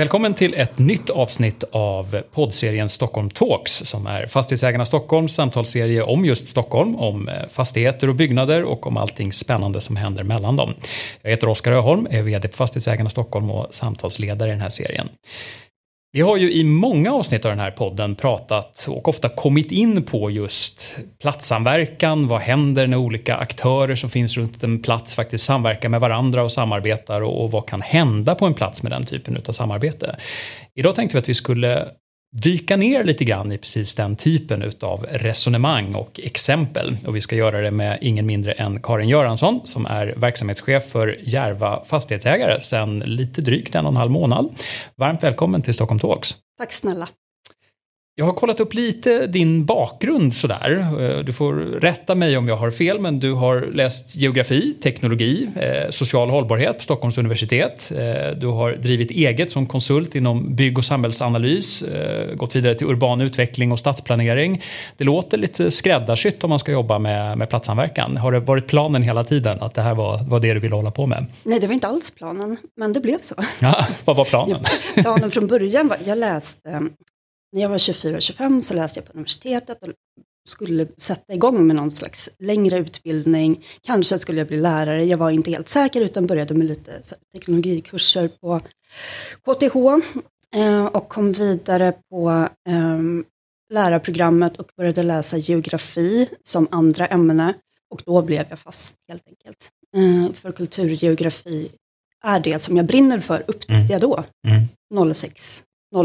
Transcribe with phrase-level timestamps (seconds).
[0.00, 6.24] Välkommen till ett nytt avsnitt av poddserien Stockholm Talks som är Fastighetsägarna Stockholms samtalsserie om
[6.24, 10.74] just Stockholm, om eh, fastigheter och byggnader och om allting spännande som händer mellan dem.
[11.22, 15.08] Jag heter Oskar Öholm, är vd på Fastighetsägarna Stockholm och samtalsledare i den här serien.
[16.12, 20.02] Vi har ju i många avsnitt av den här podden pratat och ofta kommit in
[20.02, 22.28] på just platssamverkan.
[22.28, 26.52] Vad händer när olika aktörer som finns runt en plats faktiskt samverkar med varandra och
[26.52, 30.16] samarbetar och, och vad kan hända på en plats med den typen av samarbete.
[30.74, 31.88] Idag tänkte vi att vi skulle
[32.32, 36.96] dyka ner lite grann i precis den typen utav resonemang och exempel.
[37.06, 41.18] Och vi ska göra det med ingen mindre än Karin Göransson som är verksamhetschef för
[41.22, 44.54] Järva Fastighetsägare sedan lite drygt en och en halv månad.
[44.96, 46.36] Varmt välkommen till Stockholm Talks.
[46.58, 47.08] Tack snälla.
[48.20, 50.86] Jag har kollat upp lite din bakgrund sådär.
[51.00, 55.48] Eh, du får rätta mig om jag har fel, men du har läst geografi, teknologi,
[55.56, 57.92] eh, social hållbarhet på Stockholms universitet.
[57.96, 61.84] Eh, du har drivit eget som konsult inom bygg och samhällsanalys,
[62.34, 64.62] gått vidare till urban utveckling och stadsplanering.
[64.96, 68.16] Det låter lite skräddarsytt om man ska jobba med, med platssamverkan.
[68.16, 70.90] Har det varit planen hela tiden att det här var, var det du ville hålla
[70.90, 71.26] på med?
[71.42, 73.34] Nej, det var inte alls planen, men det blev så.
[73.60, 74.64] Ja, vad var planen?
[74.94, 76.80] Planen från början var, jag läste
[77.52, 79.92] när jag var 24-25 så läste jag på universitetet och
[80.48, 83.64] skulle sätta igång med någon slags längre utbildning.
[83.82, 87.02] Kanske skulle jag bli lärare, jag var inte helt säker utan började med lite
[87.32, 88.60] teknologikurser på
[89.44, 89.76] KTH
[90.56, 92.98] eh, och kom vidare på eh,
[93.72, 97.54] lärarprogrammet och började läsa geografi som andra ämne
[97.90, 99.70] och då blev jag fast helt enkelt.
[99.96, 101.70] Eh, för kulturgeografi
[102.24, 103.86] är det som jag brinner för upptäckte mm.
[103.88, 104.24] jag då,
[104.94, 105.14] mm.
[105.14, 105.62] 06,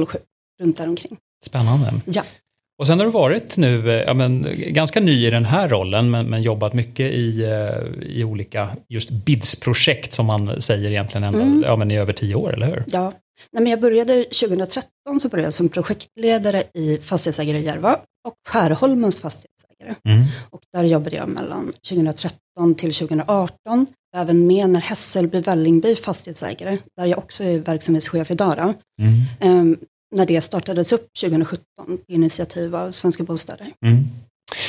[0.08, 0.20] 07,
[0.62, 1.18] runt däromkring.
[1.46, 1.94] Spännande.
[2.06, 2.24] Ja.
[2.78, 6.26] Och sen har du varit nu, ja, men, ganska ny i den här rollen, men,
[6.26, 11.64] men jobbat mycket i, eh, i olika just BIDS-projekt som man säger egentligen ändå, mm.
[11.66, 12.84] ja, men i över tio år, eller hur?
[12.88, 13.14] Ja,
[13.52, 19.22] Nej, men jag började 2013 så började jag som projektledare i Fastighetsägare Järva och Skärholmens
[19.22, 19.96] Fastighetsägare.
[20.04, 20.26] Mm.
[20.50, 27.06] Och där jobbade jag mellan 2013 till 2018, även med när Hässelby Vällingby Fastighetsägare, där
[27.06, 28.74] jag också är verksamhetschef idag.
[29.02, 29.60] Mm.
[29.60, 29.78] Um,
[30.16, 33.72] när det startades upp 2017 på initiativ av Svenska Bostäder.
[33.86, 34.06] Mm.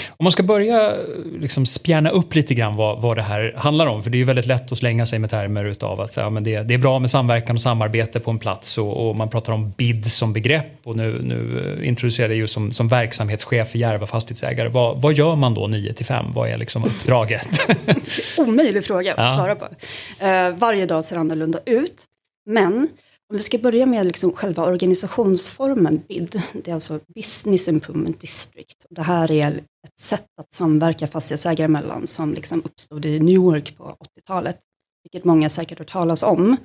[0.08, 0.96] Om man ska börja
[1.40, 4.24] liksom spjärna upp lite grann vad, vad det här handlar om, för det är ju
[4.24, 6.98] väldigt lätt att slänga sig med termer utav att ja, men det, det är bra
[6.98, 10.80] med samverkan och samarbete på en plats och, och man pratar om BID som begrepp
[10.84, 14.68] och nu, nu introducerar det ju som, som verksamhetschef för Järva fastighetsägare.
[14.68, 16.26] Vad, vad gör man då 9 till 5?
[16.34, 17.60] Vad är liksom uppdraget?
[18.36, 19.36] Omöjlig fråga att ja.
[19.36, 19.64] svara på.
[19.64, 22.04] Uh, varje dag ser annorlunda ut,
[22.46, 22.88] men
[23.30, 28.86] om vi ska börja med liksom själva organisationsformen BID, det är alltså Business Improvement District.
[28.90, 33.76] Det här är ett sätt att samverka fastighetsägare emellan som liksom uppstod i New York
[33.76, 34.58] på 80-talet,
[35.02, 36.56] vilket många säkert har talas om.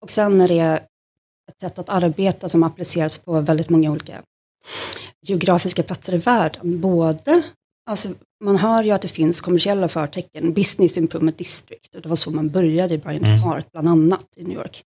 [0.00, 0.82] Och sen är det
[1.50, 4.22] ett sätt att arbeta som appliceras på väldigt många olika
[5.22, 6.80] geografiska platser i världen.
[6.80, 7.42] Både,
[7.86, 8.08] alltså
[8.44, 12.30] man hör ju att det finns kommersiella förtecken, Business Improvement District, och det var så
[12.30, 13.42] man började i Bryant mm.
[13.42, 14.84] Park bland annat i New York.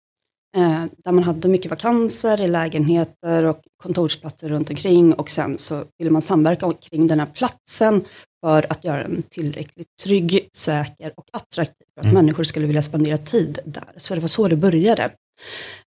[0.57, 5.83] Eh, där man hade mycket vakanser i lägenheter och kontorsplatser runt omkring och sen så
[5.97, 8.05] ville man samverka kring den här platsen
[8.41, 12.15] för att göra den tillräckligt trygg, säker och attraktiv för att mm.
[12.15, 13.93] människor skulle vilja spendera tid där.
[13.97, 15.11] Så det var så det började.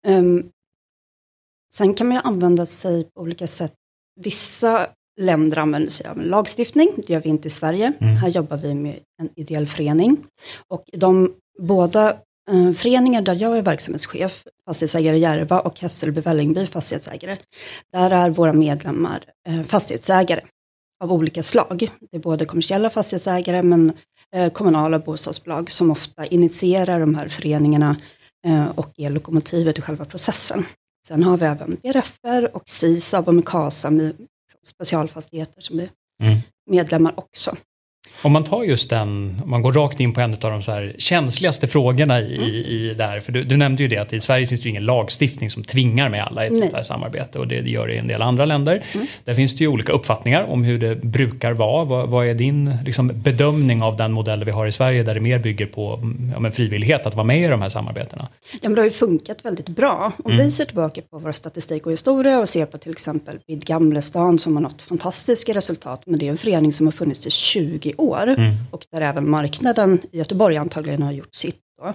[0.08, 0.50] Um,
[1.74, 3.74] sen kan man ju använda sig på olika sätt.
[4.20, 4.88] Vissa
[5.20, 7.92] länder använder sig av en lagstiftning, det gör vi inte i Sverige.
[8.00, 8.16] Mm.
[8.16, 10.16] Här jobbar vi med en ideell förening.
[10.68, 12.16] Och de båda
[12.76, 17.36] föreningar där jag är verksamhetschef, Fastighetsägare Järva och Hässelby Vällingby Fastighetsägare,
[17.92, 20.40] där är våra medlemmar eh, fastighetsägare
[21.04, 21.90] av olika slag.
[22.10, 23.92] Det är både kommersiella fastighetsägare men
[24.34, 27.96] eh, kommunala bostadsbolag som ofta initierar de här föreningarna
[28.74, 30.64] och är lokomotivet i själva processen.
[31.08, 34.16] Sen har vi även BRFR och SISAB och Mikasa med
[34.66, 35.88] specialfastigheter som är
[36.22, 36.38] mm.
[36.70, 37.56] medlemmar också.
[38.22, 40.72] Om man tar just den, om man går rakt in på en av de så
[40.72, 42.48] här känsligaste frågorna i, mm.
[42.48, 44.84] i där, för du, du, nämnde ju det att i Sverige finns det ju ingen
[44.84, 47.94] lagstiftning som tvingar med alla i ett sånt här samarbete och det, det, gör det
[47.94, 48.82] i en del andra länder.
[48.94, 49.06] Mm.
[49.24, 51.84] Där finns det ju olika uppfattningar om hur det brukar vara.
[51.84, 55.20] Vad, vad är din liksom, bedömning av den modell vi har i Sverige där det
[55.20, 56.00] mer bygger på
[56.32, 58.28] ja, men frivillighet att vara med i de här samarbetena?
[58.52, 60.12] Ja, men det har ju funkat väldigt bra.
[60.24, 60.44] Om mm.
[60.44, 64.38] vi ser tillbaka på vår statistik och historia och ser på till exempel vid Gamlestan
[64.38, 67.94] som har nått fantastiska resultat, men det är en förening som har funnits i 20
[67.96, 68.54] år mm.
[68.70, 71.60] och där även marknaden i Göteborg antagligen har gjort sitt.
[71.82, 71.94] Då.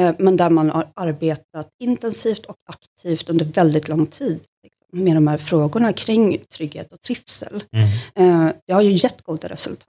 [0.00, 5.16] Eh, men där man har arbetat intensivt och aktivt under väldigt lång tid liksom, med
[5.16, 7.64] de här frågorna kring trygghet och trivsel.
[7.72, 7.88] Mm.
[8.14, 9.86] Eh, det har ju gett goda resultat.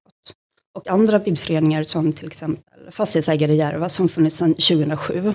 [0.78, 5.34] Och andra bidföreningar som till exempel Fastighetsägare i Järva som funnits sedan 2007,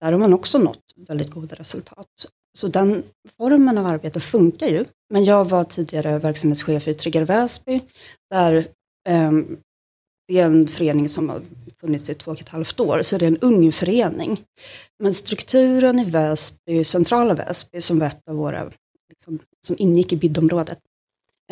[0.00, 2.06] där har man också nått väldigt goda resultat.
[2.58, 3.02] Så den
[3.36, 4.84] formen av arbete funkar ju.
[5.10, 7.80] Men jag var tidigare verksamhetschef i Tryggare Väsby,
[8.30, 8.68] där
[10.28, 11.42] det är en förening som har
[11.80, 14.42] funnits i två och ett halvt år, så det är en ung förening.
[15.02, 18.70] Men strukturen i Väsby, centrala Väsby, som var ett av våra,
[19.08, 20.78] liksom, som ingick i BID-området,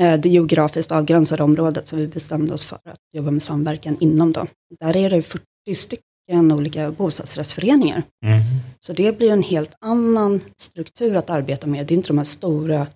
[0.01, 4.33] eh, det geografiskt avgränsade området som vi bestämde oss för att jobba med samverkan inom
[4.33, 4.47] då.
[4.81, 5.45] Där är det 40
[5.75, 8.03] stycken olika bostadsrättsföreningar.
[8.25, 8.43] Mm.
[8.81, 11.87] Så det blir en helt annan struktur att arbeta med.
[11.87, 12.87] Det är inte de här stora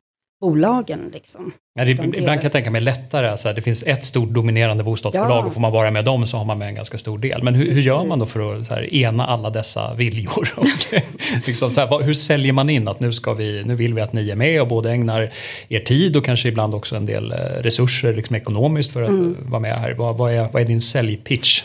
[0.41, 1.11] bolagen.
[1.13, 1.53] Liksom.
[1.75, 5.31] Ja, det, ibland kan jag tänka mig lättare, alltså, det finns ett stort dominerande bostadsbolag
[5.31, 5.45] ja.
[5.45, 7.43] och får man vara med dem så har man med en ganska stor del.
[7.43, 10.49] Men hur, hur gör man då för att här, ena alla dessa viljor?
[10.57, 10.67] Och,
[11.47, 14.13] liksom, så här, hur säljer man in att nu, ska vi, nu vill vi att
[14.13, 15.33] ni är med och både ägnar
[15.69, 19.37] er tid och kanske ibland också en del eh, resurser liksom ekonomiskt för att mm.
[19.41, 19.95] vara med här.
[19.95, 21.63] Vad, vad, är, vad är din säljpitch?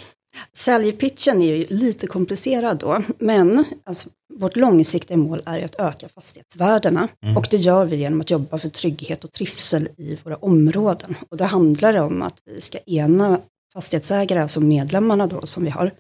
[0.54, 7.08] Säljpitchen är ju lite komplicerad då, men alltså, vårt långsiktiga mål är att öka fastighetsvärdena.
[7.24, 7.38] Mm.
[7.38, 11.16] Och det gör vi genom att jobba för trygghet och trivsel i våra områden.
[11.30, 13.40] Och det handlar om att vi ska ena
[13.74, 15.92] fastighetsägare, alltså medlemmarna då som vi har,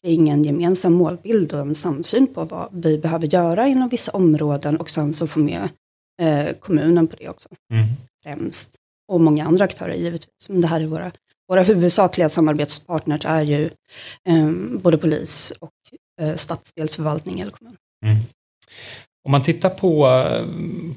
[0.00, 4.76] kring en gemensam målbild och en samsyn på vad vi behöver göra inom vissa områden
[4.76, 5.68] och sen så få med
[6.22, 7.48] eh, kommunen på det också.
[7.72, 7.86] Mm.
[8.22, 8.70] Främst.
[9.08, 10.48] Och många andra aktörer givetvis.
[10.48, 11.12] Men det här är våra
[11.50, 13.64] våra huvudsakliga samarbetspartners är ju
[14.28, 14.50] eh,
[14.82, 15.70] både polis och
[16.20, 17.76] eh, stadsdelsförvaltning eller kommun.
[18.06, 18.16] Mm.
[19.24, 20.24] Om man tittar på,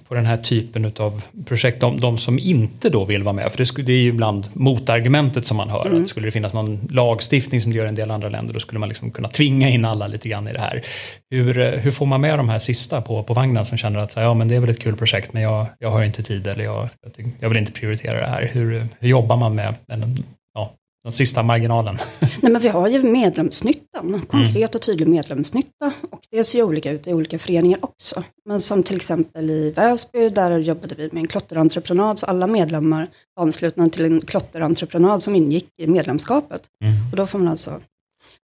[0.07, 3.57] på den här typen av projekt, de, de som inte då vill vara med, för
[3.57, 6.03] det, skulle, det är ju ibland motargumentet som man hör, mm.
[6.03, 8.59] att skulle det finnas någon lagstiftning som det gör i en del andra länder, då
[8.59, 10.81] skulle man liksom kunna tvinga in alla lite grann i det här.
[11.29, 14.15] Hur, eh, hur får man med de här sista på, på vagnen som känner att
[14.15, 16.63] ja, men det är väl ett kul projekt, men jag, jag har inte tid eller
[16.63, 16.89] jag,
[17.39, 18.50] jag vill inte prioritera det här.
[18.53, 19.75] Hur, hur jobbar man med
[21.03, 21.97] den sista marginalen.
[22.41, 24.69] Nej, men vi har ju medlemsnyttan, konkret mm.
[24.73, 25.94] och tydlig medlemsnytta.
[26.11, 28.23] Och det ser ju olika ut i olika föreningar också.
[28.45, 33.09] Men som till exempel i Väsby, där jobbade vi med en klotterentreprenad, så alla medlemmar
[33.35, 36.61] var anslutna till en klotterentreprenad som ingick i medlemskapet.
[36.83, 37.11] Mm.
[37.11, 37.79] Och då får man alltså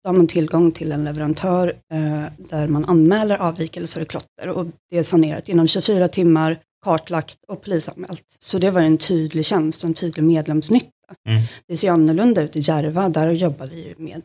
[0.03, 4.65] då har man tillgång till en leverantör eh, där man anmäler avvikelser och klotter och
[4.91, 8.26] det är sanerat inom 24 timmar, kartlagt och polisanmält.
[8.40, 10.90] Så det var en tydlig tjänst och en tydlig medlemsnytta.
[11.30, 11.42] Mm.
[11.68, 14.22] Det ser annorlunda ut i Järva, där jobbar vi med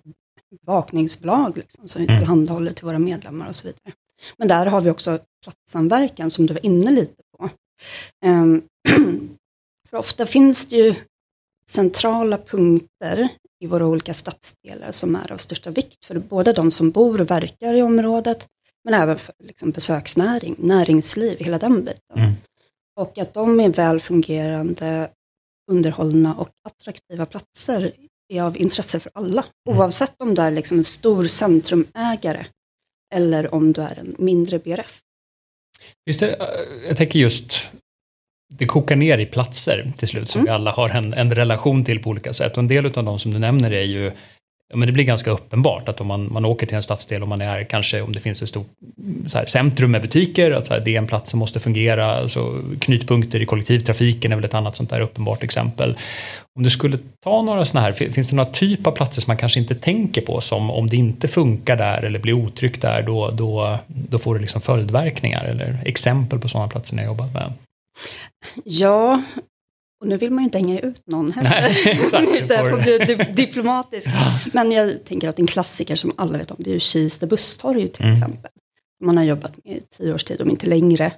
[0.61, 2.21] bevakningsbolag liksom, som vi mm.
[2.21, 3.95] tillhandahåller till våra medlemmar och så vidare.
[4.37, 7.51] Men där har vi också platssamverkan som du var inne lite på.
[8.27, 8.62] Um,
[9.91, 10.95] för ofta finns det ju
[11.71, 13.29] centrala punkter
[13.61, 17.31] i våra olika stadsdelar som är av största vikt för både de som bor och
[17.31, 18.47] verkar i området,
[18.84, 22.17] men även för liksom, besöksnäring, näringsliv, hela den biten.
[22.17, 22.32] Mm.
[23.00, 25.10] Och att de är väl fungerande
[25.70, 27.93] underhållna och attraktiva platser
[28.29, 29.44] är av intresse för alla.
[29.69, 29.79] Mm.
[29.79, 32.46] Oavsett om du är liksom en stor centrumägare
[33.14, 35.00] eller om du är en mindre BRF.
[36.05, 37.60] Visst är, eh, jag tänker just,
[38.55, 40.44] det kokar ner i platser till slut som mm.
[40.44, 42.53] vi alla har en, en relation till på olika sätt.
[42.53, 44.12] Och en del av de som du nämner är ju
[44.74, 47.28] ja, men det blir ganska uppenbart att om man, man åker till en stadsdel och
[47.28, 48.66] man är kanske om det finns ett stort
[49.26, 52.16] så här, centrum med butiker, att så här, det är en plats som måste fungera,
[52.16, 55.98] alltså, knutpunkter i kollektivtrafiken är väl ett annat sånt där uppenbart exempel.
[56.56, 59.36] Om du skulle ta några sådana här, finns det några typ av platser som man
[59.36, 63.31] kanske inte tänker på som om det inte funkar där eller blir otryggt där, då,
[63.31, 67.52] då, då får det liksom följdverkningar eller exempel på sådana platser ni har jobbat med?
[68.64, 69.22] Ja,
[70.05, 71.51] och nu vill man ju inte hänga ut någon heller.
[71.51, 72.49] Nej, exakt.
[72.49, 74.08] det får bli diplomatisk.
[74.53, 77.89] Men jag tänker att en klassiker som alla vet om, det är ju Kista busstorg
[77.89, 78.15] till mm.
[78.15, 78.51] exempel.
[79.05, 81.13] Man har jobbat med i tio års tid, om inte längre.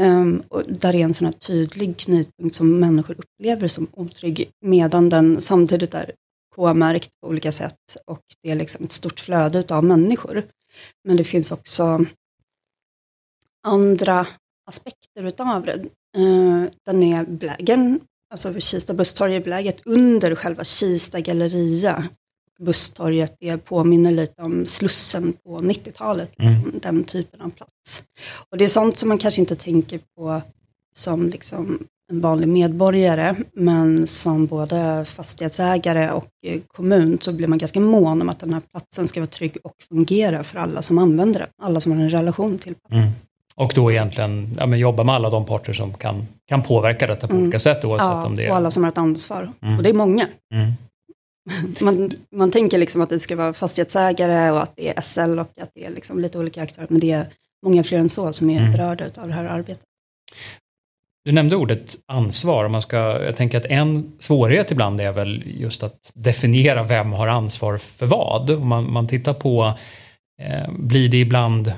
[0.00, 5.08] Um, och där är en sån här tydlig knutpunkt som människor upplever som otrygg, medan
[5.08, 6.12] den samtidigt är
[6.56, 10.42] K-märkt på olika sätt och det är liksom ett stort flöde av människor.
[11.04, 12.04] Men det finns också
[13.66, 14.26] andra
[14.66, 15.84] aspekter utav det.
[16.18, 22.08] Uh, den är belägen alltså Kista busstorg är beläget under själva Kista galleria.
[22.60, 26.54] Busstorget det påminner lite om Slussen på 90-talet, mm.
[26.54, 28.02] liksom, den typen av plats.
[28.50, 30.42] Och det är sånt som man kanske inte tänker på
[30.94, 37.58] som liksom en vanlig medborgare, men som både fastighetsägare och eh, kommun så blir man
[37.58, 40.98] ganska mån om att den här platsen ska vara trygg och fungera för alla som
[40.98, 43.08] använder den, alla som har en relation till platsen.
[43.08, 43.12] Mm.
[43.60, 47.26] Och då egentligen ja, men jobba med alla de parter som kan, kan påverka detta
[47.26, 47.44] på mm.
[47.44, 48.50] olika sätt oavsett ja, om det är...
[48.50, 49.52] och alla som har ett ansvar.
[49.62, 49.76] Mm.
[49.76, 50.28] Och det är många.
[50.54, 50.72] Mm.
[51.80, 55.58] man, man tänker liksom att det ska vara fastighetsägare och att det är SL och
[55.60, 57.26] att det är liksom lite olika aktörer, men det är
[57.66, 58.72] många fler än så som är mm.
[58.72, 59.82] berörda av det här arbetet.
[61.24, 62.68] Du nämnde ordet ansvar.
[62.68, 67.28] Man ska, jag tänker att en svårighet ibland är väl just att definiera vem har
[67.28, 68.50] ansvar för vad.
[68.50, 69.72] Om man, man tittar på,
[70.42, 71.72] eh, blir det ibland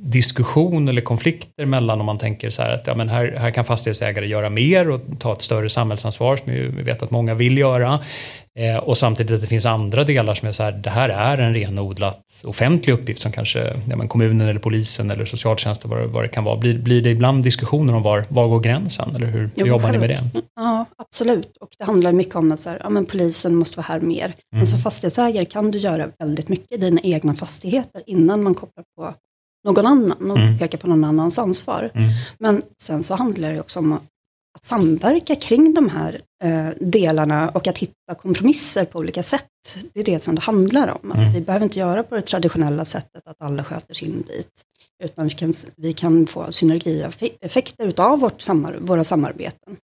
[0.00, 3.64] diskussion eller konflikter mellan om man tänker så här att ja, men här, här kan
[3.64, 8.00] fastighetsägare göra mer och ta ett större samhällsansvar som vi vet att många vill göra.
[8.58, 11.38] Eh, och samtidigt att det finns andra delar som är så här, det här är
[11.38, 16.24] en renodlat offentlig uppgift som kanske ja, men kommunen eller polisen eller socialtjänsten vad, vad
[16.24, 16.56] det kan vara.
[16.56, 19.98] Blir, blir det ibland diskussioner om var, var går gränsen eller hur, hur jobbar ni
[19.98, 20.24] med det?
[20.56, 21.56] Ja, absolut.
[21.60, 24.24] Och det handlar mycket om att så här, ja, men polisen måste vara här mer.
[24.24, 24.34] Mm.
[24.50, 28.84] Men som fastighetsägare kan du göra väldigt mycket i dina egna fastigheter innan man kopplar
[28.96, 29.14] på
[29.64, 30.58] någon annan och mm.
[30.58, 31.90] peka på någon annans ansvar.
[31.94, 32.10] Mm.
[32.38, 37.66] Men sen så handlar det också om att samverka kring de här eh, delarna och
[37.66, 39.44] att hitta kompromisser på olika sätt.
[39.94, 41.12] Det är det som det handlar om.
[41.12, 41.32] Mm.
[41.32, 44.62] vi behöver inte göra på det traditionella sättet att alla sköter sin bit.
[45.04, 49.76] Utan vi kan, vi kan få synergieffekter av vårt samar våra samarbeten.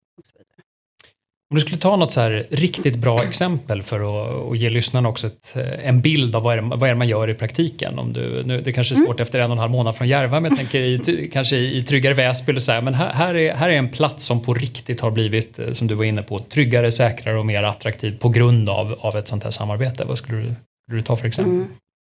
[1.55, 5.09] Om du skulle ta något så här riktigt bra exempel för att, att ge lyssnarna
[5.09, 7.99] också ett, en bild av vad är, det, vad är det man gör i praktiken.
[7.99, 9.23] Om du, nu, det kanske är svårt mm.
[9.23, 11.83] efter en och en halv månad från Järva, men jag tänker i, kanske i, i
[11.83, 14.55] Tryggare Väsby eller så här, men här, här, är, här är en plats som på
[14.55, 18.29] riktigt har blivit, eh, som du var inne på, tryggare, säkrare och mer attraktiv på
[18.29, 20.05] grund av, av ett sånt här samarbete.
[20.05, 21.67] Vad skulle du, skulle du ta för exempel?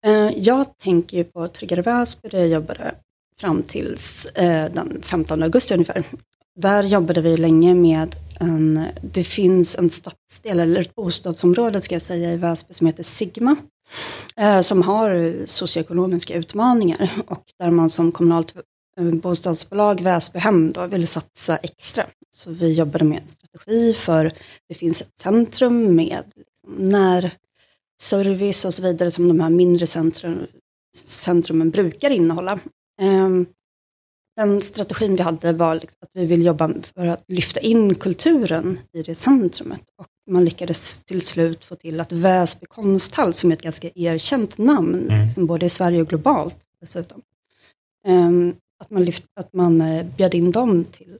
[0.05, 0.27] Mm.
[0.27, 2.95] Uh, jag tänker ju på Tryggare Väsby där jag jobbade
[3.39, 4.27] fram tills
[4.73, 6.03] den 15 augusti ungefär.
[6.55, 12.01] Där jobbade vi länge med en, det finns en stadsdel, eller ett bostadsområde ska jag
[12.01, 13.55] säga, i Väsby som heter Sigma.
[14.35, 18.55] Eh, som har socioekonomiska utmaningar och där man som kommunalt
[18.97, 22.05] eh, bostadsbolag, Väsbyhem, då vill satsa extra.
[22.35, 24.33] Så vi jobbade med en strategi för
[24.69, 30.47] det finns ett centrum med liksom närservice och så vidare som de här mindre centrum,
[30.97, 32.59] centrumen brukar innehålla.
[33.01, 33.45] Um,
[34.35, 38.79] den strategin vi hade var liksom att vi vill jobba för att lyfta in kulturen
[38.93, 39.81] i det centrumet.
[39.97, 44.57] Och man lyckades till slut få till att Väsby konsthall, som är ett ganska erkänt
[44.57, 45.25] namn, mm.
[45.25, 47.21] liksom både i Sverige och globalt dessutom,
[48.07, 51.17] um, att, man lyft, att man uh, bjöd in dem till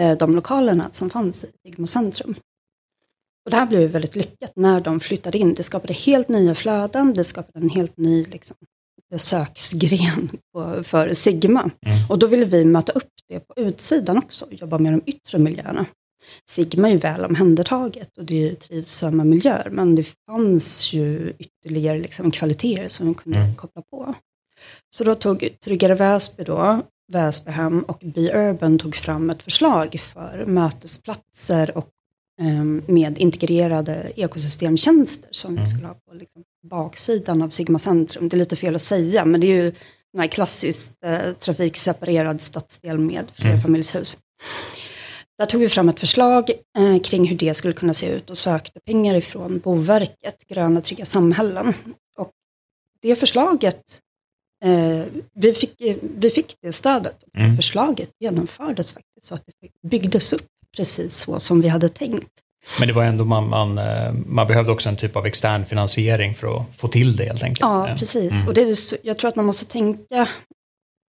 [0.00, 2.34] uh, de lokalerna som fanns i Sigmo centrum.
[3.44, 5.54] Och det här blev väldigt lyckat när de flyttade in.
[5.54, 8.56] Det skapade helt nya flöden, det skapade en helt ny liksom,
[9.14, 11.60] besöksgren på, för Sigma.
[11.60, 12.10] Mm.
[12.10, 15.86] Och då ville vi möta upp det på utsidan också, jobba med de yttre miljöerna.
[16.50, 21.98] Sigma är ju väl omhändertaget och det är trivsamma miljöer, men det fanns ju ytterligare
[21.98, 23.54] liksom kvaliteter som de kunde mm.
[23.54, 24.14] koppla på.
[24.94, 26.80] Så då tog Tryggare Väsby då,
[27.12, 31.88] Väsbyhem och Be Urban tog fram ett förslag för mötesplatser och
[32.86, 35.64] med integrerade ekosystemtjänster som mm.
[35.64, 38.28] vi skulle ha på liksom, baksidan av Sigma centrum.
[38.28, 39.72] Det är lite fel att säga, men det är ju
[40.12, 44.14] en här klassiskt eh, trafikseparerad stadsdel med flerfamiljshus.
[44.14, 44.22] Mm.
[45.38, 48.38] Där tog vi fram ett förslag eh, kring hur det skulle kunna se ut och
[48.38, 51.74] sökte pengar ifrån Boverket, Gröna trygga samhällen.
[52.16, 52.30] Och
[53.02, 54.00] det förslaget,
[54.64, 57.24] eh, vi, fick, vi fick det stödet.
[57.38, 57.56] Mm.
[57.56, 62.30] Förslaget genomfördes faktiskt så att det byggdes upp precis så som vi hade tänkt.
[62.78, 66.34] Men det var ändå man, man, eh, man behövde också en typ av extern finansiering
[66.34, 67.60] för att få till det helt enkelt.
[67.60, 68.32] Ja, precis.
[68.32, 68.48] Mm.
[68.48, 70.28] Och det är, jag tror att man måste tänka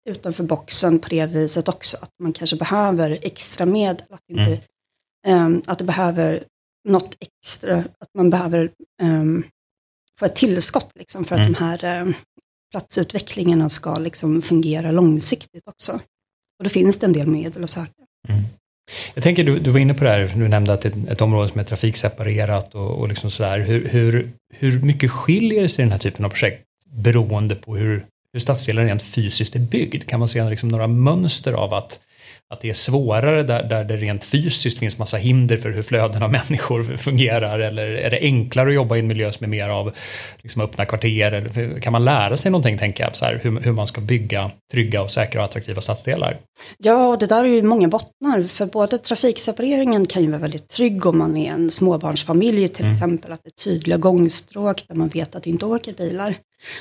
[0.10, 1.98] utanför boxen på det viset också.
[2.02, 4.06] Att man kanske behöver extra medel.
[4.10, 4.62] Att, inte,
[5.28, 5.46] mm.
[5.46, 6.44] um, att det behöver
[6.90, 9.44] något extra, att man behöver um,
[10.20, 11.54] få ett tillskott liksom, för att mm.
[11.54, 12.14] de här um,
[12.72, 16.00] platsutvecklingarna ska liksom, fungera långsiktigt också.
[16.60, 17.92] Och då finns det en del medel att söka.
[18.28, 18.42] Mm.
[19.14, 21.22] Jag tänker, du, du var inne på det här, du nämnde att det är ett
[21.22, 23.60] område som är trafikseparerat och, och liksom sådär.
[23.60, 28.40] Hur, hur, hur mycket skiljer sig den här typen av projekt beroende på hur, hur
[28.40, 30.08] stadsdelen rent fysiskt är byggd?
[30.08, 32.00] Kan man se liksom några mönster av att
[32.54, 36.24] att det är svårare där, där det rent fysiskt finns massa hinder för hur flöden
[36.24, 37.60] av människor fungerar?
[37.60, 39.92] Eller är det enklare att jobba i en miljö som är mer av
[40.42, 41.32] liksom öppna kvarter?
[41.32, 44.52] Eller kan man lära sig någonting, tänker jag, så här, hur, hur man ska bygga
[44.72, 46.38] trygga och säkra och attraktiva stadsdelar?
[46.78, 51.06] Ja, det där är ju många bottnar, för både trafiksepareringen kan ju vara väldigt trygg
[51.06, 52.96] om man är en småbarnsfamilj till mm.
[52.96, 56.36] exempel, att det är tydliga gångstråk där man vet att det inte åker bilar.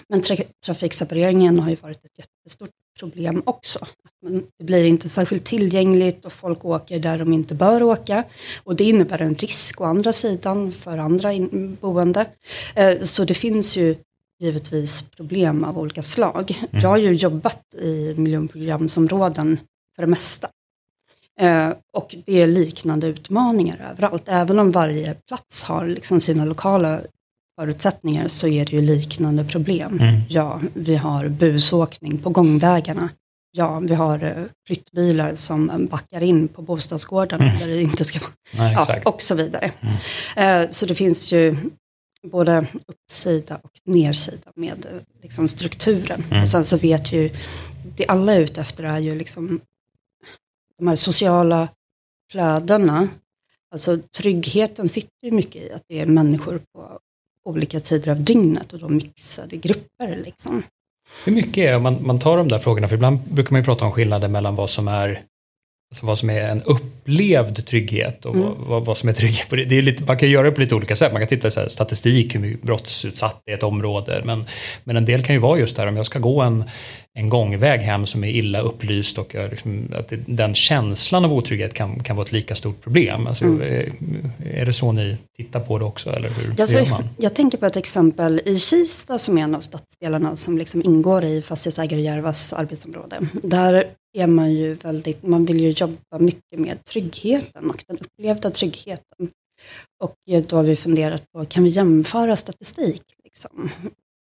[0.09, 3.87] Men tra trafiksepareringen har ju varit ett jättestort problem också.
[4.59, 8.25] Det blir inte särskilt tillgängligt och folk åker där de inte bör åka.
[8.65, 11.33] Och det innebär en risk å andra sidan för andra
[11.81, 12.27] boende.
[12.75, 13.97] Eh, så det finns ju
[14.41, 16.59] givetvis problem av olika slag.
[16.59, 16.83] Mm.
[16.83, 19.59] Jag har ju jobbat i miljonprogramsområden
[19.97, 20.49] för det mesta.
[21.41, 24.23] Eh, och det är liknande utmaningar överallt.
[24.27, 27.01] Även om varje plats har liksom sina lokala
[27.59, 29.99] förutsättningar så är det ju liknande problem.
[30.01, 30.21] Mm.
[30.29, 33.09] Ja, vi har busåkning på gångvägarna.
[33.51, 37.59] Ja, vi har uh, flyttbilar som backar in på bostadsgårdarna mm.
[37.59, 38.31] där det inte ska vara.
[38.53, 39.73] Nej, ja, och så vidare.
[39.81, 40.63] Mm.
[40.63, 41.57] Uh, så det finns ju
[42.23, 46.25] både uppsida och nersida med uh, liksom strukturen.
[46.31, 46.43] Mm.
[46.43, 47.31] Och sen så vet ju,
[47.97, 49.61] det alla är ute efter är ju liksom
[50.79, 51.69] de här sociala
[52.33, 53.09] flödena.
[53.73, 56.99] Alltså tryggheten sitter ju mycket i att det är människor på
[57.49, 60.23] olika tider av dygnet och då mixade grupper.
[60.25, 60.63] Liksom.
[61.25, 63.85] Hur mycket är, man, man tar de där frågorna, för ibland brukar man ju prata
[63.85, 65.23] om skillnaden mellan vad som är
[65.91, 68.49] Alltså vad som är en upplevd trygghet och mm.
[68.59, 69.51] vad, vad, som är trygghet.
[69.51, 71.13] Det är lite, man kan göra det på lite olika sätt.
[71.13, 74.23] Man kan titta på statistik, hur brottsutsatt är ett område.
[74.25, 74.45] Men,
[74.85, 76.65] men en del kan ju vara just där om jag ska gå en,
[77.19, 82.03] en gångväg hem som är illa upplyst och liksom, att den känslan av otrygghet kan,
[82.03, 83.27] kan vara ett lika stort problem.
[83.27, 83.61] Alltså, mm.
[83.61, 83.93] är,
[84.61, 87.05] är, det så ni tittar på det också eller hur jag, gör man?
[87.19, 91.25] Jag tänker på ett exempel i Kista som är en av stadsdelarna som liksom ingår
[91.25, 93.21] i Fastighetsägare Järvas arbetsområde.
[93.43, 93.85] Där
[94.19, 99.31] är man ju väldigt, man vill ju jobba mycket med tryggheten och den upplevda tryggheten.
[100.05, 100.15] Och
[100.49, 103.03] då har vi funderat på, kan vi jämföra statistik?
[103.25, 103.71] Liksom?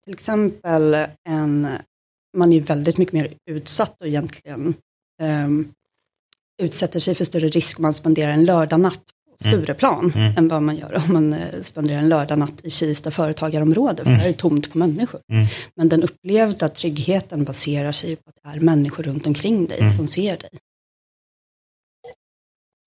[0.05, 0.97] Till exempel
[1.29, 1.69] en
[2.37, 4.75] man är väldigt mycket mer utsatt och egentligen
[5.23, 5.73] um,
[6.63, 9.03] utsätter sig för större risk om man spenderar en lördagnatt
[9.41, 9.59] på mm.
[9.59, 10.21] Stureplan mm.
[10.21, 10.39] Mm.
[10.39, 14.21] än vad man gör om man uh, spenderar en lördagnatt i Kista företagarområde, för mm.
[14.23, 15.21] där är tomt på människor.
[15.33, 15.47] Mm.
[15.75, 19.93] Men den upplevda tryggheten baserar sig på att det är människor runt omkring dig mm.
[19.93, 20.51] som ser dig.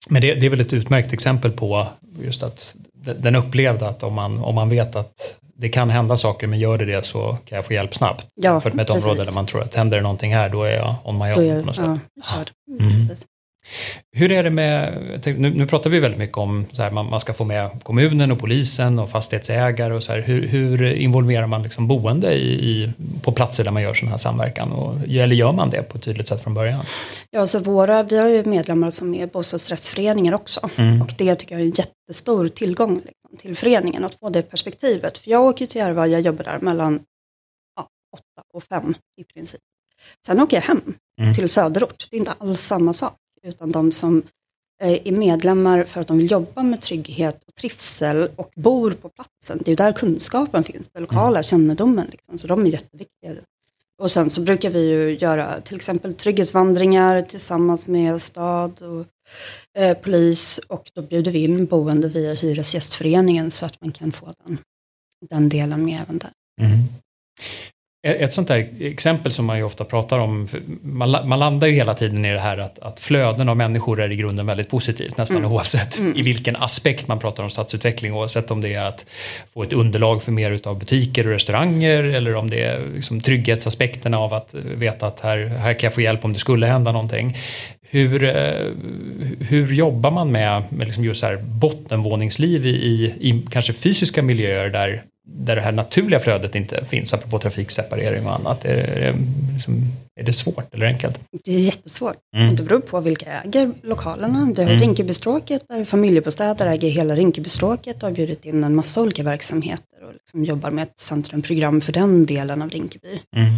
[0.10, 1.88] Men det, det, är väl ett utmärkt exempel på
[2.22, 2.76] just att
[3.20, 6.78] den upplevda att om man, om man vet att det kan hända saker men gör
[6.78, 8.28] det det så kan jag få hjälp snabbt.
[8.36, 9.06] Ja, För med ett precis.
[9.06, 11.60] område där man tror att händer det någonting här då är jag on my own.
[11.60, 11.86] på något sätt.
[12.16, 12.46] Ja,
[12.80, 13.02] mm.
[14.12, 14.94] Hur är det med,
[15.26, 18.32] nu, nu pratar vi väldigt mycket om så här, man, man, ska få med kommunen
[18.32, 20.20] och polisen och fastighetsägare och så här.
[20.20, 22.92] Hur, hur involverar man liksom boende i, i,
[23.22, 24.72] på platser där man gör sån här samverkan?
[24.72, 26.86] Och, eller gör man det på ett tydligt sätt från början?
[27.30, 30.70] Ja, så våra, vi har ju medlemmar som är bostadsrättsföreningar också.
[30.76, 31.02] Mm.
[31.02, 33.02] Och det tycker jag är en jättestor tillgång
[33.38, 35.18] till föreningen, att få det perspektivet.
[35.18, 37.00] För jag åker till Järva, jag jobbar där mellan
[37.76, 39.62] ja, åtta och fem i princip.
[40.26, 40.82] Sen åker jag hem
[41.22, 41.34] mm.
[41.34, 44.24] till söderort, det är inte alls samma sak utan de som
[44.82, 49.10] eh, är medlemmar för att de vill jobba med trygghet och trivsel och bor på
[49.10, 49.62] platsen.
[49.66, 51.44] Det är där kunskapen finns, den lokala mm.
[51.44, 52.08] kännedomen.
[52.12, 53.36] Liksom, så de är jätteviktiga.
[54.00, 59.06] Och sen så brukar vi ju göra till exempel trygghetsvandringar tillsammans med stad och
[59.78, 64.34] eh, polis och då bjuder vi in boende via Hyresgästföreningen så att man kan få
[64.46, 64.58] den,
[65.30, 66.32] den delen med även där.
[66.62, 66.78] Mm.
[68.04, 70.48] Ett sånt där exempel som man ju ofta pratar om,
[70.82, 74.12] man, man landar ju hela tiden i det här att, att flöden av människor är
[74.12, 75.52] i grunden väldigt positivt, nästan mm.
[75.52, 76.18] oavsett mm.
[76.18, 79.06] i vilken aspekt man pratar om stadsutveckling, oavsett om det är att
[79.54, 84.20] få ett underlag för mer utav butiker och restauranger eller om det är liksom trygghetsaspekterna
[84.20, 87.38] av att veta att här, här kan jag få hjälp om det skulle hända någonting.
[87.82, 88.68] Hur, eh,
[89.40, 94.70] hur jobbar man med, med liksom just här bottenvåningsliv i, i, i kanske fysiska miljöer
[94.70, 98.66] där där det här naturliga flödet inte finns, apropå trafikseparering och annat?
[98.66, 99.16] Är, är,
[99.54, 99.84] liksom,
[100.20, 101.20] är det svårt eller enkelt?
[101.44, 102.18] Det är jättesvårt.
[102.36, 102.56] Mm.
[102.56, 104.52] Det beror på vilka äger lokalerna.
[104.56, 104.80] Det är mm.
[104.80, 110.14] Rinkebystråket, där familjebostäder äger hela Rinkebystråket och har bjudit in en massa olika verksamheter och
[110.14, 113.22] liksom jobbar med ett centrumprogram för den delen av Rinkeby.
[113.36, 113.54] Mm.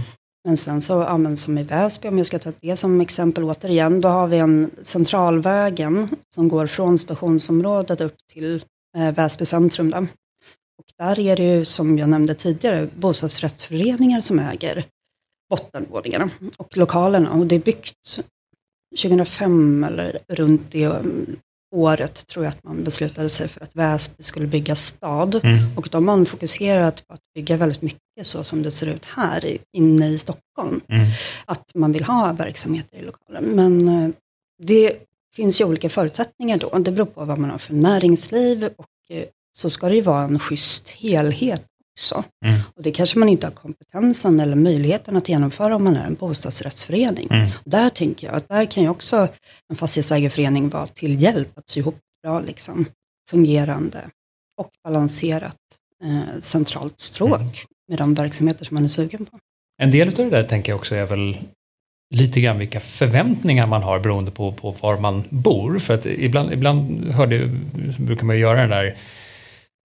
[0.48, 4.02] Men sen så, ja, som i Väsby, om jag ska ta det som exempel återigen,
[4.02, 8.64] då har vi en centralvägen som går från stationsområdet upp till
[8.98, 9.90] eh, Väsby centrum.
[9.90, 10.08] Där.
[11.02, 14.86] Där är det ju, som jag nämnde tidigare, bostadsrättsföreningar som äger
[15.50, 17.32] bottenvåningarna och lokalerna.
[17.34, 18.20] Och det är byggt
[19.02, 21.02] 2005 eller runt det
[21.76, 25.40] året tror jag att man beslutade sig för att Väsby skulle bygga stad.
[25.44, 25.78] Mm.
[25.78, 29.06] Och då har man fokuserat på att bygga väldigt mycket så som det ser ut
[29.06, 30.82] här inne i Stockholm.
[30.88, 31.08] Mm.
[31.46, 33.44] Att man vill ha verksamheter i lokalen.
[33.44, 34.10] Men eh,
[34.64, 34.98] det
[35.36, 36.80] finns ju olika förutsättningar då.
[36.80, 39.26] Det beror på vad man har för näringsliv och eh,
[39.58, 41.66] så ska det ju vara en schysst helhet
[42.02, 42.24] också.
[42.46, 42.60] Mm.
[42.76, 46.16] Och det kanske man inte har kompetensen eller möjligheten att genomföra om man är en
[46.16, 47.28] bostadsrättsförening.
[47.32, 47.50] Mm.
[47.66, 49.28] Där tänker jag att där kan ju också
[49.70, 52.86] en fastighetsägarförening vara till hjälp att sy ihop bra, liksom,
[53.30, 54.00] fungerande
[54.58, 55.58] och balanserat
[56.04, 57.52] eh, centralt stråk mm.
[57.88, 59.40] med de verksamheter som man är sugen på.
[59.82, 61.38] En del av det där tänker jag också är väl
[62.16, 65.80] lite grann vilka förväntningar man har beroende på, på var man bor.
[65.80, 67.50] För att ibland, ibland hörde,
[68.00, 68.98] brukar man göra den där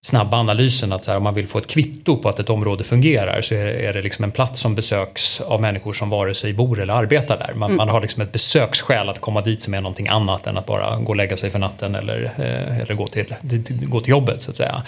[0.07, 3.43] snabba analysen att här, om man vill få ett kvitto på att ett område fungerar
[3.43, 6.81] så är, är det liksom en plats som besöks av människor som vare sig bor
[6.81, 7.55] eller arbetar där.
[7.55, 7.77] Man, mm.
[7.77, 10.97] man har liksom ett besöksskäl att komma dit som är någonting annat än att bara
[10.97, 14.43] gå och lägga sig för natten eller, eh, eller gå, till, till, gå till jobbet
[14.43, 14.83] så att säga.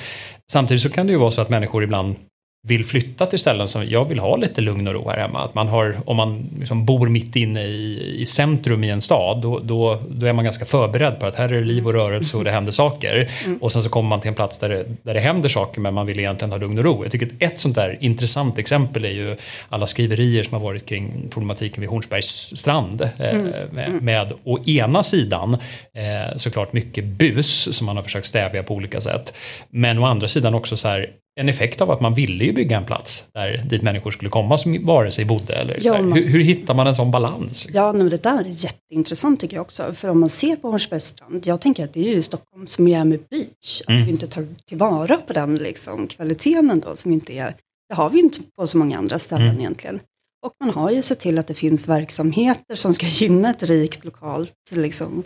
[0.53, 2.16] Samtidigt så kan det ju vara så att människor ibland
[2.62, 5.44] vill flytta till ställen som jag vill ha lite lugn och ro här hemma.
[5.44, 9.42] Att man har, om man liksom bor mitt inne i, i centrum i en stad
[9.42, 12.37] då, då, då, är man ganska förberedd på att här är det liv och rörelse
[12.37, 13.31] och det händer saker.
[13.44, 13.59] Mm.
[13.59, 15.94] Och sen så kommer man till en plats där det, där det händer saker men
[15.94, 17.05] man vill egentligen ha lugn och ro.
[17.05, 19.37] Jag tycker att ett sånt där intressant exempel är ju
[19.68, 23.03] alla skriverier som har varit kring problematiken vid Hornsbergs strand.
[23.03, 23.53] Eh, mm.
[23.71, 24.05] Med, mm.
[24.05, 25.55] med å ena sidan
[25.94, 29.35] eh, såklart mycket bus som man har försökt stävja på olika sätt.
[29.71, 32.77] Men å andra sidan också så här en effekt av att man ville ju bygga
[32.77, 36.40] en plats där dit människor skulle komma som vare sig bodde eller ja, hur, hur,
[36.40, 37.68] hittar man en sån balans?
[37.72, 39.92] Ja, men det där är jätteintressant tycker jag också.
[39.94, 43.18] För om man ser på Hornsbergs strand, jag tänker att det är ju Stockholms Miami
[43.31, 43.81] Beach.
[43.81, 44.05] Att mm.
[44.05, 47.55] vi inte tar tillvara på den liksom, kvaliteten ändå som inte är,
[47.88, 49.61] det har vi ju inte på så många andra ställen mm.
[49.61, 50.01] egentligen.
[50.46, 54.05] Och man har ju sett till att det finns verksamheter som ska gynna ett rikt
[54.05, 55.22] lokalt liksom,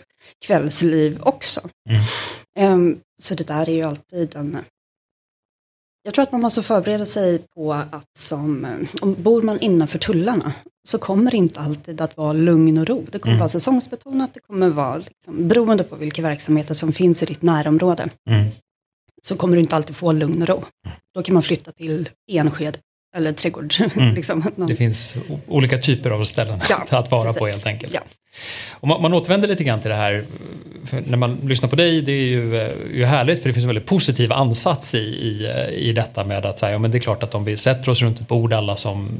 [0.46, 1.61] kvällsliv också.
[1.90, 2.72] Mm.
[2.72, 4.59] Um, så det där är ju alltid en
[6.03, 8.67] jag tror att man måste förbereda sig på att som,
[9.01, 10.53] om bor man innanför tullarna
[10.88, 13.07] så kommer det inte alltid att vara lugn och ro.
[13.11, 13.38] Det kommer mm.
[13.38, 18.11] vara säsongsbetonat, det kommer vara liksom, beroende på vilka verksamheter som finns i ditt närområde.
[18.31, 18.51] Mm.
[19.23, 20.65] Så kommer du inte alltid få lugn och ro.
[21.15, 22.79] Då kan man flytta till Enskede
[23.14, 23.75] eller trädgård.
[23.96, 24.14] Mm.
[24.14, 24.44] liksom.
[24.57, 25.16] Det finns
[25.48, 27.38] olika typer av ställen ja, att vara precis.
[27.38, 27.94] på helt enkelt.
[27.94, 28.01] Ja.
[28.70, 30.25] Och man, man återvänder lite grann till det här,
[31.07, 33.68] när man lyssnar på dig, det är ju, eh, ju härligt för det finns en
[33.68, 37.22] väldigt positiv ansats i, i, i detta med att säga, ja men det är klart
[37.22, 39.11] att om vi sätter oss runt ett bord alla som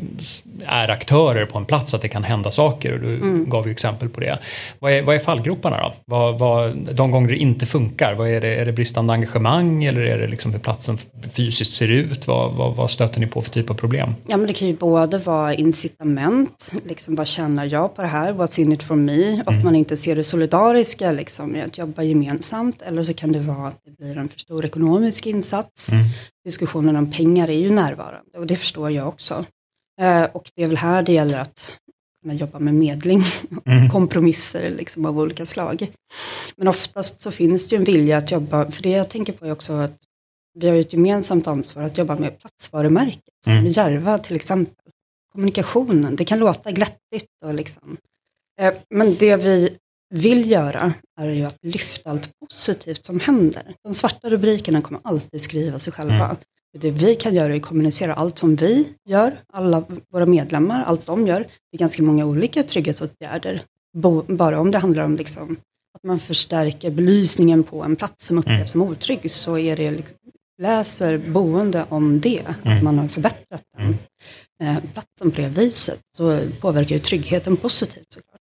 [0.67, 3.51] är aktörer på en plats att det kan hända saker och du mm.
[3.51, 4.39] gav ju exempel på det.
[4.79, 5.93] Vad är, vad är fallgroparna då?
[6.05, 10.01] Vad, vad, de gånger det inte funkar, vad är, det, är det bristande engagemang eller
[10.01, 10.99] är det liksom hur platsen
[11.33, 12.27] fysiskt ser ut?
[12.27, 14.15] Vad, vad, vad stöter ni på för typ av problem?
[14.27, 18.33] Ja men det kan ju både vara incitament, liksom vad känner jag på det här,
[18.33, 19.65] what's in it for me och mm.
[19.65, 22.83] man inte ser det solidariska liksom, i att jobba gemensamt.
[22.83, 25.93] Eller så kan det vara att det blir en för stor ekonomisk insats.
[25.93, 26.05] Mm.
[26.45, 29.45] Diskussionen om pengar är ju närvarande och det förstår jag också.
[30.01, 31.79] Eh, och det är väl här det gäller att
[32.23, 33.23] kunna jobba med medling
[33.57, 33.91] och mm.
[33.91, 35.93] kompromisser liksom, av olika slag.
[36.57, 39.47] Men oftast så finns det ju en vilja att jobba, för det jag tänker på
[39.47, 39.97] är också att
[40.59, 43.47] vi har ju ett gemensamt ansvar att jobba med platsvarumärket.
[43.47, 43.67] Mm.
[43.67, 44.77] Järva till exempel.
[45.33, 47.99] Kommunikationen, det kan låta glättigt och liksom
[48.61, 49.79] Eh, men det vi
[50.15, 53.75] vill göra är ju att lyfta allt positivt som händer.
[53.85, 56.25] De svarta rubrikerna kommer alltid skriva sig själva.
[56.25, 56.37] Mm.
[56.79, 61.07] Det vi kan göra är att kommunicera allt som vi gör, alla våra medlemmar, allt
[61.07, 61.41] de gör.
[61.41, 63.63] Det är ganska många olika trygghetsåtgärder.
[64.29, 65.57] bara om det handlar om liksom
[65.95, 68.69] att man förstärker belysningen på en plats som upplevs mm.
[68.69, 70.19] som otrygg så är det liksom,
[70.63, 72.77] läser boende om det, mm.
[72.77, 74.77] att man har förbättrat den mm.
[74.77, 78.41] eh, platsen på det viset, så påverkar ju tryggheten positivt såklart.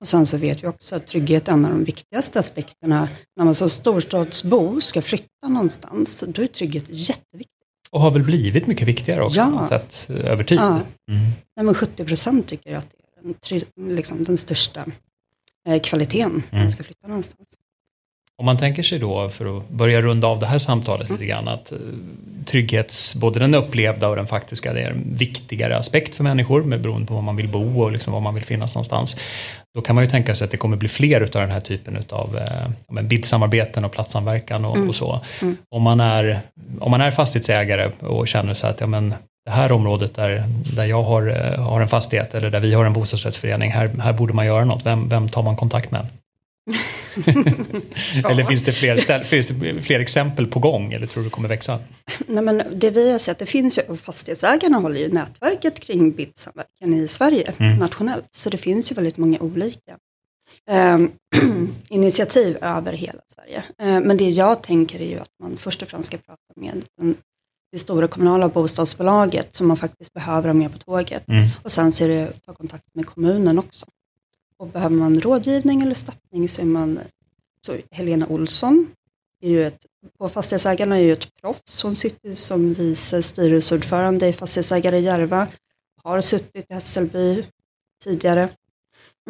[0.00, 3.08] Och sen så vet vi också att trygghet är en av de viktigaste aspekterna.
[3.36, 7.55] När man som storstadsbo ska flytta någonstans, då är trygghet jätteviktigt.
[7.96, 9.66] Och har väl blivit mycket viktigare också, ja.
[9.68, 10.58] sett eh, över tid.
[10.58, 10.70] Ja.
[10.70, 10.82] Mm.
[11.56, 14.84] Nej, men 70 procent tycker att det är den, liksom, den största
[15.68, 16.42] eh, kvaliteten mm.
[16.50, 17.48] när man ska flytta någonstans.
[18.38, 21.20] Om man tänker sig då, för att börja runda av det här samtalet mm.
[21.20, 21.78] lite grann, att eh,
[22.44, 26.80] trygghets, både den upplevda och den faktiska, det är en viktigare aspekt för människor med
[26.80, 29.16] beroende på var man vill bo och liksom var man vill finnas någonstans.
[29.74, 32.04] Då kan man ju tänka sig att det kommer bli fler av den här typen
[32.10, 34.88] av eh, bildsamarbeten och platssamverkan och, mm.
[34.88, 35.20] och så.
[35.42, 35.56] Mm.
[35.70, 36.40] Om, man är,
[36.80, 40.44] om man är fastighetsägare och känner sig att ja, men, det här området där,
[40.76, 44.12] där jag har, eh, har en fastighet eller där vi har en bostadsrättsförening, här, här
[44.12, 44.86] borde man göra något.
[44.86, 46.06] Vem, vem tar man kontakt med?
[48.24, 51.48] eller finns det, fler, finns det fler exempel på gång eller tror du det kommer
[51.48, 51.80] växa?
[52.26, 56.94] Nej, men det vi har sett, det finns ju, fastighetsägarna håller ju nätverket kring BID-samverkan
[56.94, 57.78] i Sverige mm.
[57.78, 59.96] nationellt, så det finns ju väldigt många olika
[60.70, 60.98] eh,
[61.88, 63.64] initiativ över hela Sverige.
[63.78, 66.82] Eh, men det jag tänker är ju att man först och främst ska prata med
[67.00, 67.16] den,
[67.72, 71.28] det stora kommunala bostadsbolaget som man faktiskt behöver ha med på tåget.
[71.28, 71.48] Mm.
[71.62, 73.86] Och sen så är det att ta kontakt med kommunen också.
[74.58, 77.00] Och behöver man rådgivning eller stöttning så är man
[77.60, 78.86] så Helena Olsson
[79.40, 79.86] är ju ett,
[80.18, 81.82] på Fastighetsägarna är ju ett proffs.
[81.82, 85.48] Hon sitter som vice styrelseordförande i Fastighetsägare Järva.
[86.02, 87.44] Har suttit i Hässelby
[88.04, 88.48] tidigare.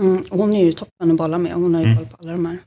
[0.01, 1.53] Mm, hon är ju toppen att bolla med.
[1.53, 1.99] Hon har ju mm.
[1.99, 2.59] koll på alla de här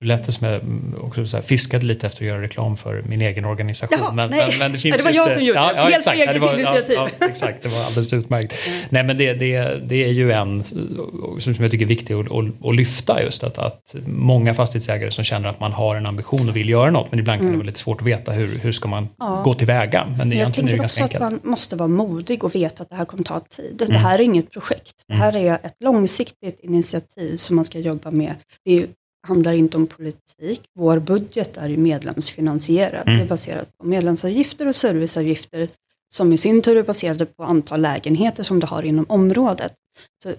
[0.00, 0.60] det lät som jag
[1.04, 3.98] också så här, fiskade lite efter att göra reklam för min egen organisation.
[3.98, 4.30] Jaha, men.
[4.30, 6.42] Men, men det, finns det var jag som gjorde ja, det, ja, helt exakt, eget
[6.42, 6.94] var, initiativ.
[6.94, 8.66] Ja, ja, exakt, det var alldeles utmärkt.
[8.66, 8.78] Mm.
[8.88, 12.66] Nej men det, det, det är ju en som jag tycker är viktig att, att,
[12.66, 16.56] att lyfta just att, att många fastighetsägare som känner att man har en ambition och
[16.56, 17.52] vill göra något men ibland kan mm.
[17.52, 19.42] det vara lite svårt att veta hur, hur ska man ja.
[19.44, 20.06] gå tillväga.
[20.18, 23.04] Men, men jag tänker också att man måste vara modig och veta att det här
[23.04, 23.82] kommer ta tid.
[23.82, 23.92] Mm.
[23.92, 24.94] Det här är inget projekt.
[25.08, 25.52] Det här mm.
[25.52, 28.34] är ett långsiktigt initiativ som man ska jobba med.
[28.64, 28.86] Det är
[29.22, 30.62] handlar inte om politik.
[30.74, 33.08] Vår budget är ju medlemsfinansierad.
[33.08, 33.18] Mm.
[33.18, 35.68] Det är baserat på medlemsavgifter och serviceavgifter
[36.08, 39.74] som i sin tur är baserade på antal lägenheter som du har inom området.
[40.22, 40.34] Så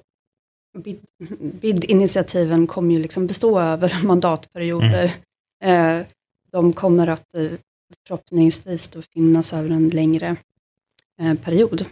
[1.62, 5.13] BID-initiativen kommer ju liksom bestå över mandatperioder.
[5.63, 6.00] Mm.
[6.00, 6.06] Eh,
[6.52, 7.52] de kommer att eh,
[8.08, 10.36] förhoppningsvis då finnas över en längre
[11.22, 11.86] eh, period.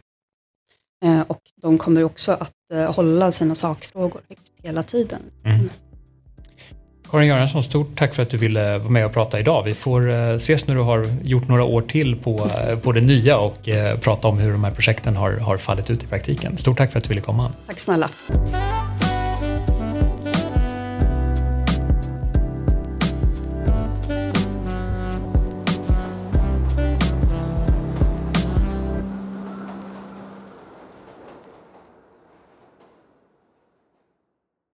[1.28, 4.22] Och de kommer också att hålla sina sakfrågor
[4.64, 5.22] hela tiden.
[5.44, 5.70] Mm.
[7.12, 9.64] Karin Göransson, stort tack för att du ville vara med och prata idag.
[9.64, 13.02] Vi får eh, ses när du har gjort några år till på, eh, på det
[13.02, 16.58] nya och eh, prata om hur de här projekten har, har fallit ut i praktiken.
[16.58, 17.52] Stort tack för att du ville komma.
[17.68, 18.10] Tack snälla.